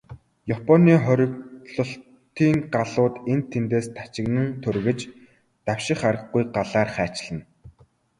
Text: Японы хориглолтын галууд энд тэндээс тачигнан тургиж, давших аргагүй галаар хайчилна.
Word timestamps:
Японы 0.57 0.93
хориглолтын 1.05 2.55
галууд 2.75 3.15
энд 3.31 3.45
тэндээс 3.51 3.87
тачигнан 3.97 4.47
тургиж, 4.63 4.99
давших 5.65 5.99
аргагүй 6.09 6.43
галаар 6.55 6.89
хайчилна. 6.95 7.43